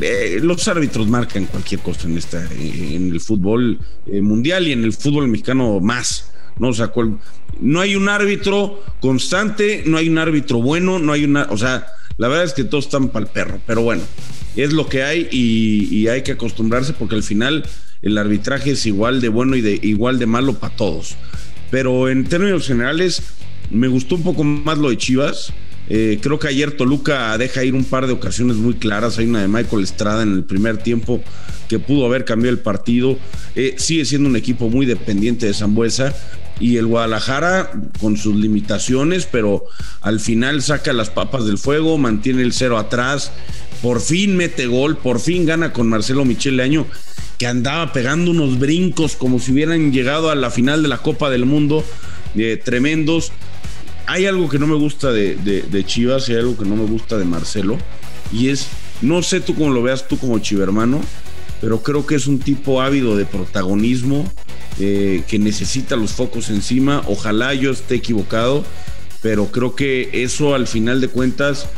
eh, 0.00 0.38
los 0.42 0.66
árbitros 0.68 1.08
marcan 1.08 1.46
cualquier 1.46 1.80
cosa 1.80 2.06
en 2.06 2.16
esta 2.16 2.42
en 2.52 3.10
el 3.10 3.20
fútbol 3.20 3.78
eh, 4.06 4.20
mundial 4.20 4.68
y 4.68 4.72
en 4.72 4.84
el 4.84 4.92
fútbol 4.92 5.28
mexicano 5.28 5.80
más 5.80 6.30
no 6.58 6.68
o 6.68 6.72
sea 6.72 6.92
no 7.60 7.80
hay 7.80 7.96
un 7.96 8.08
árbitro 8.08 8.82
constante 9.00 9.82
no 9.84 9.98
hay 9.98 10.08
un 10.08 10.18
árbitro 10.18 10.62
bueno 10.62 10.98
no 10.98 11.12
hay 11.12 11.24
una 11.24 11.48
o 11.50 11.58
sea 11.58 11.86
la 12.18 12.28
verdad 12.28 12.44
es 12.44 12.52
que 12.52 12.64
todos 12.64 12.84
están 12.84 13.08
para 13.08 13.24
el 13.24 13.32
perro 13.32 13.60
pero 13.66 13.82
bueno 13.82 14.02
es 14.56 14.72
lo 14.72 14.88
que 14.88 15.02
hay 15.02 15.28
y, 15.30 16.08
hay 16.08 16.22
que 16.22 16.32
acostumbrarse 16.32 16.92
porque 16.92 17.14
al 17.14 17.22
final 17.22 17.64
el 18.02 18.18
arbitraje 18.18 18.72
es 18.72 18.84
igual 18.86 19.20
de 19.20 19.28
bueno 19.28 19.56
y 19.56 19.60
de 19.60 19.78
igual 19.82 20.18
de 20.18 20.26
malo 20.26 20.54
para 20.58 20.76
todos 20.76 21.16
pero 21.70 22.08
en 22.08 22.24
términos 22.24 22.66
generales 22.66 23.22
me 23.70 23.88
gustó 23.88 24.16
un 24.16 24.22
poco 24.22 24.44
más 24.44 24.78
lo 24.78 24.90
de 24.90 24.98
Chivas 24.98 25.52
eh, 25.90 26.18
creo 26.20 26.38
que 26.38 26.48
ayer 26.48 26.72
Toluca 26.72 27.36
deja 27.38 27.64
ir 27.64 27.74
un 27.74 27.84
par 27.84 28.06
de 28.06 28.12
ocasiones 28.12 28.56
muy 28.56 28.74
claras. 28.74 29.18
Hay 29.18 29.26
una 29.26 29.40
de 29.40 29.48
Michael 29.48 29.82
Estrada 29.82 30.22
en 30.22 30.34
el 30.34 30.44
primer 30.44 30.78
tiempo 30.78 31.22
que 31.68 31.78
pudo 31.78 32.06
haber 32.06 32.24
cambiado 32.24 32.54
el 32.54 32.62
partido. 32.62 33.18
Eh, 33.54 33.74
sigue 33.78 34.04
siendo 34.04 34.28
un 34.28 34.36
equipo 34.36 34.68
muy 34.68 34.86
dependiente 34.86 35.46
de 35.46 35.54
Zambuesa. 35.54 36.14
Y 36.60 36.76
el 36.76 36.86
Guadalajara 36.86 37.70
con 38.00 38.16
sus 38.16 38.36
limitaciones, 38.36 39.26
pero 39.30 39.64
al 40.00 40.20
final 40.20 40.62
saca 40.62 40.92
las 40.92 41.10
papas 41.10 41.44
del 41.44 41.58
fuego, 41.58 41.98
mantiene 41.98 42.42
el 42.42 42.52
cero 42.52 42.78
atrás. 42.78 43.32
Por 43.82 44.00
fin 44.00 44.36
mete 44.36 44.66
gol, 44.66 44.96
por 44.96 45.20
fin 45.20 45.46
gana 45.46 45.72
con 45.72 45.88
Marcelo 45.88 46.24
Michele 46.24 46.62
Año, 46.62 46.86
que 47.38 47.46
andaba 47.46 47.92
pegando 47.92 48.32
unos 48.32 48.58
brincos 48.58 49.14
como 49.14 49.38
si 49.38 49.52
hubieran 49.52 49.92
llegado 49.92 50.30
a 50.30 50.34
la 50.34 50.50
final 50.50 50.82
de 50.82 50.88
la 50.88 50.98
Copa 50.98 51.30
del 51.30 51.44
Mundo, 51.44 51.84
eh, 52.34 52.60
tremendos 52.62 53.32
hay 54.08 54.24
algo 54.24 54.48
que 54.48 54.58
no 54.58 54.66
me 54.66 54.74
gusta 54.74 55.12
de, 55.12 55.84
Chivas 55.86 56.28
y 56.28 56.32
hay 56.32 56.38
algo 56.38 56.56
que 56.56 56.64
no 56.64 56.76
me 56.76 56.86
gusta 56.86 57.18
de 57.18 57.26
Marcelo. 57.26 57.76
Y 58.32 58.48
es, 58.48 58.68
no 59.02 59.22
sé 59.22 59.40
tú 59.40 59.54
cómo 59.54 59.70
lo 59.70 59.82
veas 59.82 60.08
tú 60.08 60.18
como 60.18 60.38
chivermano, 60.38 61.02
pero 61.60 61.82
creo 61.82 62.06
que 62.06 62.14
es 62.14 62.26
un 62.26 62.38
tipo 62.38 62.80
ávido 62.80 63.16
de 63.16 63.24
protagonismo 63.26 64.30
eh, 64.78 65.22
que 65.26 65.38
necesita 65.38 65.96
los 65.96 66.12
focos 66.12 66.50
encima. 66.50 67.02
Ojalá 67.06 67.54
yo 67.54 67.72
esté 67.72 67.96
equivocado, 67.96 68.64
pero 69.22 69.46
creo 69.46 69.74
que 69.74 70.10
eso 70.12 70.54
al 70.54 70.66
final 70.66 71.00
de 71.00 71.08
cuentas 71.08 71.68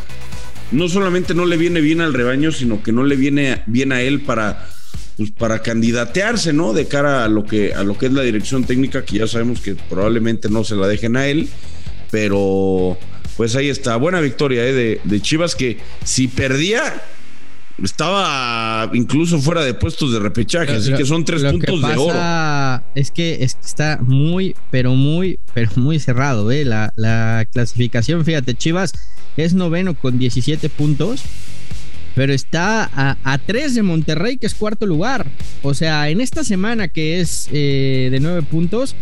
no 0.70 0.88
solamente 0.88 1.34
no 1.34 1.46
le 1.46 1.56
viene 1.56 1.80
bien 1.80 2.00
al 2.00 2.14
rebaño, 2.14 2.52
sino 2.52 2.82
que 2.82 2.92
no 2.92 3.04
le 3.04 3.16
viene 3.16 3.62
bien 3.66 3.92
a 3.92 4.02
él 4.02 4.20
para 4.20 4.68
pues 5.16 5.32
para 5.32 5.60
candidatearse, 5.60 6.52
¿no? 6.52 6.72
De 6.72 6.86
cara 6.86 7.24
a 7.24 7.28
lo 7.28 7.44
que 7.44 7.74
a 7.74 7.82
lo 7.82 7.98
que 7.98 8.06
es 8.06 8.12
la 8.12 8.22
dirección 8.22 8.64
técnica, 8.64 9.04
que 9.04 9.18
ya 9.18 9.26
sabemos 9.26 9.60
que 9.60 9.74
probablemente 9.74 10.48
no 10.48 10.64
se 10.64 10.76
la 10.76 10.86
dejen 10.86 11.16
a 11.16 11.26
él, 11.26 11.48
pero 12.10 12.96
pues 13.36 13.56
ahí 13.56 13.68
está, 13.68 13.96
buena 13.96 14.20
victoria 14.20 14.66
¿eh? 14.66 14.72
de, 14.72 15.00
de 15.04 15.20
Chivas 15.20 15.54
que 15.54 15.78
si 16.04 16.28
perdía 16.28 17.02
estaba 17.82 18.90
incluso 18.92 19.40
fuera 19.40 19.62
de 19.62 19.74
puestos 19.74 20.12
de 20.12 20.18
repechaje, 20.18 20.72
así 20.72 20.92
que 20.92 21.04
son 21.04 21.24
tres 21.24 21.42
puntos 21.42 21.80
de 21.80 21.96
oro. 21.96 22.84
Es 22.94 23.10
que, 23.10 23.38
es 23.42 23.54
que 23.54 23.66
está 23.66 23.98
muy, 24.02 24.54
pero 24.70 24.94
muy, 24.94 25.38
pero 25.54 25.70
muy 25.76 25.98
cerrado, 25.98 26.50
¿eh? 26.50 26.64
La, 26.64 26.92
la 26.96 27.46
clasificación, 27.50 28.24
fíjate, 28.24 28.54
Chivas 28.54 28.92
es 29.36 29.54
noveno 29.54 29.94
con 29.94 30.18
17 30.18 30.68
puntos, 30.68 31.22
pero 32.14 32.32
está 32.32 32.90
a, 32.94 33.38
tres 33.38 33.74
de 33.74 33.82
Monterrey, 33.82 34.36
que 34.36 34.46
es 34.46 34.54
cuarto 34.54 34.86
lugar. 34.86 35.26
O 35.62 35.74
sea, 35.74 36.10
en 36.10 36.20
esta 36.20 36.44
semana 36.44 36.88
que 36.88 37.20
es 37.20 37.48
eh, 37.52 38.08
de 38.10 38.20
nueve 38.20 38.42
puntos, 38.42 38.94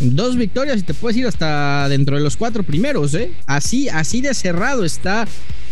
dos 0.00 0.36
victorias 0.36 0.78
y 0.78 0.82
te 0.82 0.94
puedes 0.94 1.16
ir 1.16 1.26
hasta 1.26 1.88
dentro 1.88 2.16
de 2.16 2.22
los 2.22 2.36
cuatro 2.36 2.62
primeros, 2.62 3.14
¿eh? 3.14 3.32
Así, 3.46 3.88
así 3.88 4.20
de 4.20 4.34
cerrado 4.34 4.84
está 4.84 5.26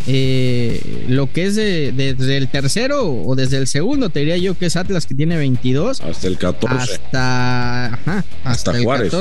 eh, 0.06 1.04
lo 1.08 1.32
que 1.32 1.46
es 1.46 1.54
desde 1.56 2.36
el 2.36 2.48
tercero 2.48 3.08
o 3.08 3.36
desde 3.36 3.58
el 3.58 3.66
segundo, 3.66 4.10
te 4.10 4.20
diría 4.20 4.36
yo 4.36 4.58
que 4.58 4.66
es 4.66 4.76
Atlas 4.76 5.06
que 5.06 5.14
tiene 5.14 5.36
22. 5.36 6.00
Hasta 6.00 6.26
el 6.26 6.38
14. 6.38 6.94
Hasta, 6.94 7.98
hasta, 8.44 8.82
Juárez. 8.82 9.12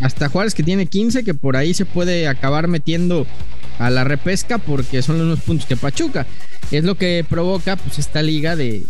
hasta 0.00 0.28
Juárez 0.28 0.54
que 0.54 0.62
tiene 0.62 0.86
15, 0.86 1.22
que 1.22 1.34
por 1.34 1.56
ahí 1.56 1.74
se 1.74 1.84
puede 1.84 2.26
acabar 2.26 2.66
metiendo 2.66 3.26
a 3.78 3.90
la 3.90 4.04
repesca 4.04 4.58
porque 4.58 5.02
son 5.02 5.18
los 5.18 5.26
mismos 5.26 5.44
puntos 5.44 5.66
que 5.66 5.76
Pachuca. 5.76 6.26
Es 6.72 6.82
lo 6.82 6.96
que 6.96 7.24
provoca 7.28 7.76
pues 7.76 8.00
esta 8.00 8.22
liga 8.22 8.56
de, 8.56 8.82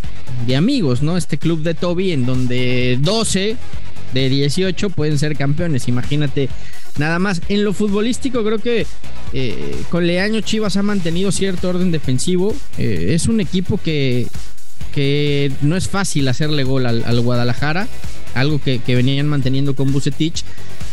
de 0.47 0.57
amigos, 0.57 1.03
¿no? 1.03 1.19
Este 1.19 1.37
club 1.37 1.63
de 1.63 1.75
Toby 1.75 2.13
en 2.13 2.25
donde 2.25 2.99
12 3.03 3.57
de 4.13 4.29
18 4.29 4.91
pueden 4.91 5.19
ser 5.19 5.37
campeones. 5.37 5.89
Imagínate 5.89 6.49
nada 6.99 7.19
más. 7.19 7.41
En 7.49 7.65
lo 7.65 7.73
futbolístico 7.73 8.45
creo 8.45 8.59
que 8.59 8.87
eh, 9.33 9.77
con 9.91 10.07
Leaño 10.07 10.41
Chivas 10.41 10.77
ha 10.77 10.83
mantenido 10.83 11.33
cierto 11.33 11.69
orden 11.69 11.91
defensivo. 11.91 12.55
Eh, 12.79 13.09
es 13.11 13.27
un 13.27 13.41
equipo 13.41 13.79
que, 13.79 14.27
que 14.95 15.53
no 15.63 15.77
es 15.77 15.89
fácil 15.89 16.29
hacerle 16.29 16.65
gol 16.65 16.87
al, 16.87 17.21
Guadalajara, 17.21 17.89
algo 18.35 18.61
que, 18.61 18.81
venían 18.87 19.27
manteniendo 19.27 19.75
con 19.75 19.93
Bucetich, 19.93 20.45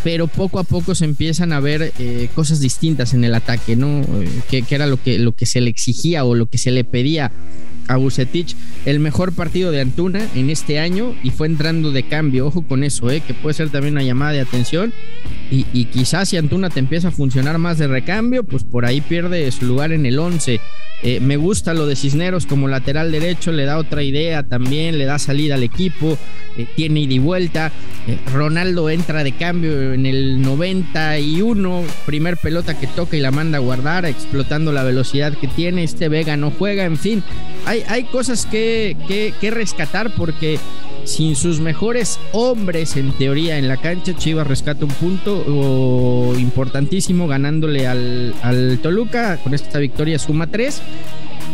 pero 0.03 0.27
poco 0.27 0.59
a 0.59 0.63
poco 0.63 0.95
se 0.95 1.05
empiezan 1.05 1.53
a 1.53 1.59
ver 1.59 1.93
eh, 1.99 2.29
cosas 2.35 2.59
distintas 2.59 3.13
en 3.13 3.23
el 3.23 3.35
ataque, 3.35 3.75
¿no? 3.75 4.05
que, 4.49 4.63
era 4.69 4.87
lo 4.87 5.01
que, 5.01 5.19
lo 5.19 5.33
que 5.33 5.45
se 5.45 5.61
le 5.61 5.69
exigía 5.69 6.25
o 6.25 6.35
lo 6.35 6.47
que 6.47 6.57
se 6.57 6.71
le 6.71 6.83
pedía 6.83 7.31
a 7.87 7.97
Bucetich 7.97 8.55
el 8.85 8.99
mejor 8.99 9.33
partido 9.33 9.71
de 9.71 9.81
Antuna 9.81 10.27
en 10.35 10.49
este 10.49 10.79
año 10.79 11.15
y 11.23 11.29
fue 11.29 11.47
entrando 11.47 11.91
de 11.91 12.03
cambio. 12.03 12.47
Ojo 12.47 12.63
con 12.63 12.83
eso, 12.83 13.09
¿eh? 13.09 13.21
que 13.21 13.33
puede 13.33 13.53
ser 13.53 13.69
también 13.69 13.93
una 13.93 14.03
llamada 14.03 14.31
de 14.31 14.41
atención. 14.41 14.93
Y, 15.51 15.85
quizás 15.85 16.29
si 16.29 16.37
Antuna 16.37 16.71
te 16.71 16.79
empieza 16.79 17.09
a 17.09 17.11
funcionar 17.11 17.59
más 17.59 17.77
de 17.77 17.87
recambio, 17.87 18.43
pues 18.43 18.63
por 18.63 18.85
ahí 18.85 19.01
pierde 19.01 19.51
su 19.51 19.65
lugar 19.65 19.91
en 19.91 20.07
el 20.07 20.17
11. 20.17 20.59
Eh, 21.03 21.19
me 21.19 21.35
gusta 21.35 21.73
lo 21.73 21.85
de 21.85 21.97
Cisneros 21.97 22.45
como 22.45 22.69
lateral 22.69 23.11
derecho, 23.11 23.51
le 23.51 23.65
da 23.65 23.77
otra 23.77 24.03
idea 24.03 24.43
también, 24.43 24.97
le 24.97 25.03
da 25.03 25.19
salida 25.19 25.55
al 25.55 25.63
equipo, 25.63 26.17
eh, 26.57 26.65
tiene 26.77 27.01
ida 27.01 27.13
y 27.13 27.19
vuelta. 27.19 27.71
Eh, 28.07 28.17
Ronaldo 28.31 28.89
entra 28.89 29.23
de 29.25 29.33
cambio 29.33 29.93
en 29.93 30.05
el 30.05 30.41
91, 30.41 31.83
primer 32.05 32.37
pelota 32.37 32.79
que 32.79 32.87
toca 32.87 33.17
y 33.17 33.19
la 33.19 33.31
manda 33.31 33.57
a 33.57 33.61
guardar, 33.61 34.05
explotando 34.05 34.71
la 34.71 34.83
velocidad 34.83 35.33
que 35.33 35.49
tiene. 35.49 35.83
Este 35.83 36.07
Vega 36.07 36.37
no 36.37 36.51
juega, 36.51 36.85
en 36.85 36.97
fin, 36.97 37.21
hay, 37.65 37.83
hay 37.89 38.05
cosas 38.05 38.45
que, 38.45 38.95
que 39.41 39.51
rescatar 39.51 40.15
porque 40.15 40.57
sin 41.05 41.35
sus 41.35 41.59
mejores 41.59 42.19
hombres 42.31 42.95
en 42.95 43.11
teoría 43.13 43.57
en 43.57 43.67
la 43.67 43.77
cancha, 43.77 44.15
Chivas 44.15 44.47
rescata 44.47 44.85
un 44.85 44.91
punto 44.91 46.33
importantísimo 46.37 47.27
ganándole 47.27 47.87
al, 47.87 48.33
al, 48.41 48.79
Toluca. 48.81 49.37
Con 49.37 49.53
esta 49.53 49.79
victoria 49.79 50.19
suma 50.19 50.47
tres. 50.47 50.81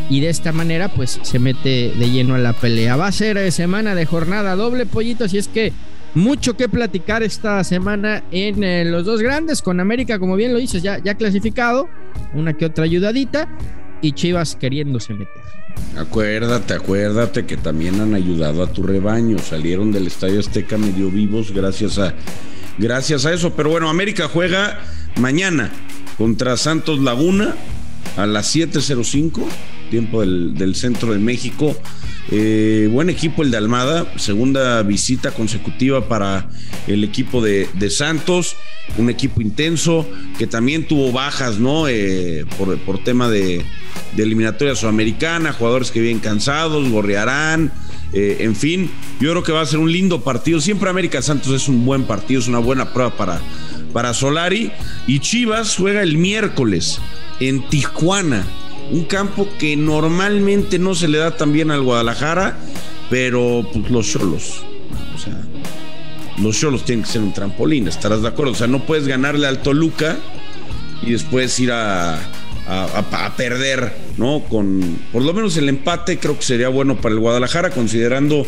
Y 0.09 0.21
de 0.21 0.29
esta 0.29 0.51
manera 0.51 0.89
pues 0.89 1.19
se 1.21 1.37
mete 1.37 1.93
de 1.95 2.09
lleno 2.09 2.35
a 2.35 2.39
la 2.39 2.53
pelea. 2.53 2.95
Va 2.95 3.07
a 3.07 3.11
ser 3.11 3.51
semana 3.51 3.93
de 3.95 4.05
jornada 4.05 4.55
doble, 4.55 4.85
pollitos. 4.85 5.33
Y 5.33 5.37
es 5.37 5.47
que 5.47 5.71
mucho 6.15 6.57
que 6.57 6.67
platicar 6.67 7.21
esta 7.21 7.63
semana 7.63 8.23
en 8.31 8.63
eh, 8.63 8.85
los 8.85 9.05
dos 9.05 9.21
grandes. 9.21 9.61
Con 9.61 9.79
América, 9.79 10.19
como 10.19 10.35
bien 10.35 10.53
lo 10.53 10.59
dices, 10.59 10.81
ya, 10.81 10.97
ya 11.03 11.15
clasificado. 11.15 11.87
Una 12.33 12.53
que 12.53 12.65
otra 12.65 12.85
ayudadita. 12.85 13.47
Y 14.01 14.13
Chivas 14.13 14.55
queriéndose 14.55 15.13
meter. 15.13 15.41
Acuérdate, 15.97 16.73
acuérdate 16.73 17.45
que 17.45 17.57
también 17.57 17.99
han 17.99 18.13
ayudado 18.13 18.63
a 18.63 18.71
tu 18.71 18.83
rebaño. 18.83 19.37
Salieron 19.39 19.91
del 19.91 20.07
Estadio 20.07 20.39
Azteca 20.39 20.77
medio 20.77 21.09
vivos 21.09 21.51
gracias 21.51 21.97
a, 21.97 22.13
gracias 22.77 23.25
a 23.25 23.33
eso. 23.33 23.53
Pero 23.53 23.69
bueno, 23.69 23.89
América 23.89 24.27
juega 24.27 24.79
mañana 25.17 25.71
contra 26.17 26.57
Santos 26.57 26.99
Laguna 26.99 27.55
a 28.17 28.25
las 28.25 28.55
7.05, 28.55 29.43
tiempo 29.89 30.21
del, 30.21 30.75
centro 30.75 31.13
de 31.13 31.19
México. 31.19 31.75
Eh, 32.31 32.87
buen 32.91 33.09
equipo 33.09 33.41
el 33.41 33.51
de 33.51 33.57
Almada, 33.57 34.11
segunda 34.17 34.83
visita 34.83 35.31
consecutiva 35.31 36.07
para 36.07 36.47
el 36.87 37.03
equipo 37.03 37.41
de, 37.41 37.89
Santos, 37.89 38.55
un 38.97 39.09
equipo 39.09 39.41
intenso 39.41 40.07
que 40.37 40.47
también 40.47 40.87
tuvo 40.87 41.11
bajas, 41.11 41.59
¿no? 41.59 41.87
Eh, 41.87 42.45
por, 42.57 42.77
por 42.79 43.03
tema 43.03 43.29
de, 43.29 43.65
eliminatoria 44.17 44.75
sudamericana, 44.75 45.53
jugadores 45.53 45.91
que 45.91 46.01
vienen 46.01 46.19
cansados, 46.19 46.89
gorrearán, 46.89 47.71
eh, 48.11 48.37
en 48.39 48.55
fin, 48.55 48.89
yo 49.19 49.31
creo 49.31 49.43
que 49.43 49.51
va 49.51 49.61
a 49.61 49.65
ser 49.65 49.79
un 49.79 49.91
lindo 49.91 50.21
partido. 50.21 50.59
Siempre 50.59 50.89
América 50.89 51.21
Santos 51.21 51.53
es 51.53 51.67
un 51.67 51.85
buen 51.85 52.03
partido, 52.03 52.39
es 52.39 52.47
una 52.47 52.59
buena 52.59 52.93
prueba 52.93 53.15
para, 53.15 53.39
para 53.93 54.13
Solari. 54.13 54.71
Y 55.07 55.19
Chivas 55.19 55.75
juega 55.77 56.01
el 56.01 56.17
miércoles 56.17 56.99
en 57.39 57.67
Tijuana, 57.69 58.45
un 58.91 59.05
campo 59.05 59.47
que 59.59 59.75
normalmente 59.75 60.79
no 60.79 60.95
se 60.95 61.07
le 61.07 61.17
da 61.17 61.35
tan 61.35 61.53
bien 61.53 61.71
al 61.71 61.81
Guadalajara, 61.81 62.57
pero 63.09 63.67
pues, 63.71 63.89
los 63.89 64.11
solos, 64.11 64.63
o 65.15 65.17
sea, 65.17 65.41
los 66.41 66.57
solos 66.57 66.85
tienen 66.85 67.03
que 67.03 67.11
ser 67.11 67.21
un 67.21 67.33
trampolín, 67.33 67.87
estarás 67.87 68.21
de 68.21 68.27
acuerdo. 68.27 68.53
O 68.53 68.55
sea, 68.55 68.67
no 68.67 68.85
puedes 68.85 69.07
ganarle 69.07 69.47
al 69.47 69.61
Toluca 69.61 70.17
y 71.01 71.11
después 71.11 71.59
ir 71.59 71.71
a 71.71 72.19
a, 72.69 73.33
perder, 73.35 73.93
¿no? 74.19 74.43
Con 74.43 74.99
por 75.11 75.23
lo 75.23 75.33
menos 75.33 75.57
el 75.57 75.69
empate 75.69 76.19
creo 76.19 76.37
que 76.37 76.43
sería 76.43 76.69
bueno 76.69 76.99
para 77.01 77.15
el 77.15 77.19
Guadalajara, 77.19 77.71
considerando 77.71 78.45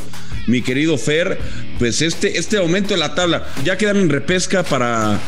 mi 0.48 0.62
querido 0.62 0.98
Fer, 0.98 1.40
pues 1.80 2.02
este, 2.02 2.38
este 2.38 2.58
aumento 2.58 2.94
de 2.94 3.00
la 3.00 3.16
tabla, 3.16 3.48
ya 3.64 3.78
quedan 3.78 3.98
en 3.98 4.10
repesca 4.10 4.64
para, 4.64 5.20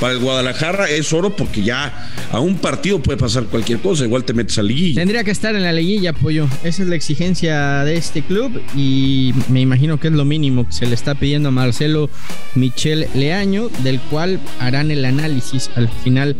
para 0.00 0.12
el 0.12 0.20
Guadalajara, 0.20 0.88
es 0.88 1.12
oro 1.12 1.34
porque 1.34 1.62
ya 1.62 2.10
a 2.30 2.40
un 2.40 2.56
partido 2.58 3.02
puede 3.02 3.18
pasar 3.18 3.44
cualquier 3.44 3.80
cosa, 3.80 4.04
igual 4.04 4.24
te 4.24 4.34
metes 4.34 4.58
a 4.58 4.62
liguilla. 4.62 5.00
Tendría 5.00 5.24
que 5.24 5.30
estar 5.30 5.54
en 5.54 5.62
la 5.62 5.72
liguilla, 5.72 6.12
pollo. 6.12 6.46
Esa 6.62 6.82
es 6.82 6.88
la 6.88 6.96
exigencia 6.96 7.84
de 7.84 7.96
este 7.96 8.22
club 8.22 8.60
y 8.76 9.34
me 9.48 9.60
imagino 9.60 9.98
que 9.98 10.08
es 10.08 10.14
lo 10.14 10.24
mínimo 10.24 10.66
que 10.66 10.72
se 10.72 10.86
le 10.86 10.94
está 10.94 11.14
pidiendo 11.14 11.48
a 11.48 11.52
Marcelo 11.52 12.10
Michel 12.54 13.08
Leaño, 13.14 13.70
del 13.82 14.00
cual 14.00 14.40
harán 14.60 14.90
el 14.90 15.04
análisis 15.04 15.70
al 15.74 15.88
final 15.88 16.36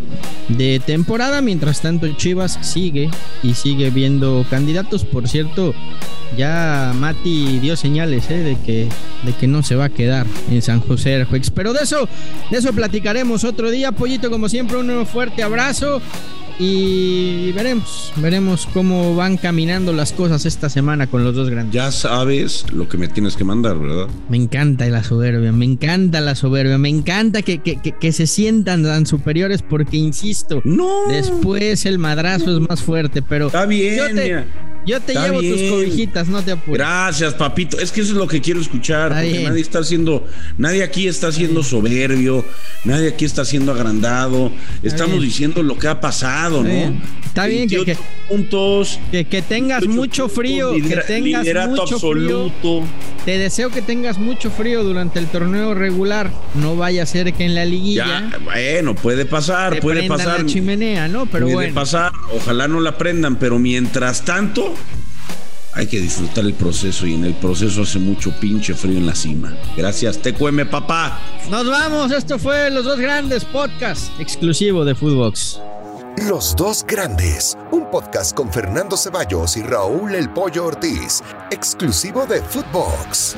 de 0.49 0.81
temporada. 0.85 1.41
Mientras 1.41 1.81
tanto, 1.81 2.07
Chivas 2.15 2.59
sigue 2.63 3.11
sigue 3.55 3.91
viendo 3.91 4.45
candidatos. 4.51 5.05
Por 5.05 5.29
cierto, 5.29 5.75
ya 6.37 6.93
Mati 6.95 7.59
dio 7.59 7.77
señales 7.77 8.31
¿eh? 8.31 8.39
de, 8.39 8.57
que, 8.57 8.89
de 9.25 9.33
que 9.33 9.47
no 9.47 9.63
se 9.63 9.75
va 9.75 9.87
a 9.87 9.89
quedar 9.91 10.27
en 10.51 10.63
San 10.63 10.81
José 10.81 11.15
Airquakes. 11.15 11.51
Pero 11.55 11.73
de 11.73 11.85
eso, 11.85 12.09
de 12.51 12.59
eso 12.59 12.73
platicaremos 12.73 13.45
otro 13.45 13.71
día. 13.71 13.93
Pollito, 13.93 14.31
como 14.31 14.49
siempre, 14.49 14.77
un 14.77 15.07
fuerte 15.07 15.43
abrazo. 15.43 16.01
Y 16.61 17.53
veremos, 17.53 18.13
veremos 18.17 18.69
cómo 18.73 19.15
van 19.15 19.37
caminando 19.37 19.93
las 19.93 20.13
cosas 20.13 20.45
esta 20.45 20.69
semana 20.69 21.07
con 21.07 21.23
los 21.23 21.35
dos 21.35 21.51
grandes. 21.51 21.73
Ya 21.73 21.93
sabes 21.93 22.67
lo 22.73 22.89
que 22.89 22.99
me 22.99 23.07
tienes 23.07 23.37
que 23.37 23.45
mandar, 23.45 23.79
¿verdad? 23.79 24.09
Me 24.29 24.39
encanta 24.39 24.87
la 24.89 25.05
soberbia, 25.05 25.53
me 25.53 25.65
encanta 25.65 26.21
la 26.21 26.35
soberbia, 26.35 26.77
me 26.77 26.89
encanta 26.89 27.43
que, 27.43 27.59
que, 27.61 28.13
se 28.13 28.27
sientan 28.27 28.83
tan 28.83 29.07
superiores 29.07 29.63
porque, 29.63 29.99
insisto, 29.99 30.61
no. 30.65 31.09
después 31.09 31.87
el 31.87 31.99
madrazo 31.99 32.57
es 32.57 32.69
más 32.69 32.83
fuerte, 32.83 33.23
pero... 33.23 33.47
Está 33.47 33.65
bien. 33.65 33.97
Yo 33.97 34.15
te 34.15 34.45
Está 34.97 35.27
llevo 35.27 35.41
tus 35.41 35.63
cobijitas, 35.71 36.29
no 36.29 36.43
te 36.43 36.53
apures. 36.53 36.79
Gracias, 36.79 37.35
papito. 37.35 37.79
Es 37.79 37.93
que 37.93 38.01
eso 38.01 38.13
es 38.13 38.19
lo 38.19 38.27
que 38.27 38.41
quiero 38.41 38.61
escuchar, 38.61 39.11
Está 39.13 39.21
porque 39.23 39.31
bien. 39.39 39.45
nadie 39.45 39.61
está 39.63 39.79
haciendo, 39.81 40.27
nadie 40.57 40.83
aquí 40.83 41.07
está 41.07 41.31
siendo 41.31 41.63
soberbio, 41.63 42.45
nadie 42.85 43.09
aquí 43.09 43.25
está 43.25 43.45
siendo 43.45 43.73
agrandado. 43.73 44.51
Estamos 44.83 45.19
bien. 45.19 45.25
diciendo 45.29 45.63
lo 45.63 45.79
que 45.79 45.89
ha 45.89 46.01
pasado, 46.01 46.63
¿no? 46.63 46.69
Está 47.27 47.47
bien 47.47 47.69
que- 47.69 47.77
28 47.77 47.85
que- 48.03 48.35
puntos. 48.35 48.99
Que, 49.11 49.25
que 49.27 49.43
tengas 49.43 49.81
28 49.81 50.01
mucho 50.01 50.29
frío, 50.29 50.75
lidera- 50.75 51.03
que 51.03 51.07
tengas 51.15 51.43
liderato 51.43 51.71
mucho 51.83 51.99
frío. 51.99 52.11
absoluto. 52.47 52.83
Te 53.25 53.37
deseo 53.37 53.71
que 53.71 53.83
tengas 53.83 54.19
mucho 54.19 54.51
frío 54.51 54.83
durante 54.83 55.19
el 55.19 55.27
torneo 55.27 55.75
regular. 55.75 56.31
No 56.55 56.77
vaya 56.77 57.03
a 57.03 57.07
ser 57.07 57.33
que 57.35 57.45
en 57.45 57.55
la 57.55 57.65
liguilla 57.67 58.07
Ya, 58.31 58.39
bueno, 58.43 58.95
puede 58.95 59.27
pasar, 59.27 59.75
te 59.75 59.83
puede 59.83 60.09
pasar. 60.09 60.41
la 60.41 60.47
chimenea, 60.47 61.09
¿no? 61.09 61.27
Pero 61.27 61.45
puede 61.47 61.55
bueno. 61.57 61.75
pasar, 61.75 62.11
ojalá 62.35 62.69
no 62.69 62.81
la 62.81 62.97
prendan, 62.97 63.37
pero 63.37 63.59
mientras 63.59 64.25
tanto 64.25 64.75
hay 65.79 65.87
que 65.87 66.01
disfrutar 66.01 66.45
el 66.45 66.55
proceso 66.55 67.07
y 67.07 67.15
en 67.15 67.25
el 67.25 67.35
proceso 67.35 67.83
hace 67.83 68.01
mucho 68.01 68.33
pinche 68.41 68.75
frío 68.75 68.99
en 68.99 69.07
la 69.07 69.15
cima. 69.15 69.57
Gracias, 69.77 70.19
TQM 70.19 70.69
papá. 70.69 71.21
Nos 71.49 71.69
vamos. 71.69 72.11
Esto 72.11 72.37
fue 72.37 72.69
Los 72.69 72.85
Dos 72.85 72.99
Grandes 72.99 73.45
Podcast 73.45 74.11
exclusivo 74.19 74.85
de 74.85 74.97
Footbox. 74.97 75.61
Los 76.27 76.57
dos 76.57 76.85
grandes, 76.85 77.57
un 77.71 77.89
podcast 77.93 78.35
con 78.35 78.53
Fernando 78.53 78.97
Ceballos 78.97 79.57
y 79.57 79.63
Raúl 79.63 80.17
El 80.17 80.29
Pollo 80.31 80.67
Ortiz, 80.67 81.23
exclusivo 81.53 82.27
de 82.27 82.43
Footbox. 82.43 83.37